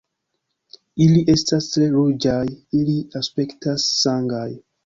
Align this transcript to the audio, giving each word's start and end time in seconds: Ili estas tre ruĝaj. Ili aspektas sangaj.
Ili 1.05 1.19
estas 1.33 1.69
tre 1.75 1.89
ruĝaj. 1.97 2.41
Ili 2.81 2.99
aspektas 3.21 3.89
sangaj. 4.03 4.47